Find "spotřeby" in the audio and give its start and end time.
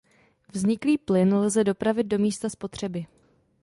2.49-3.05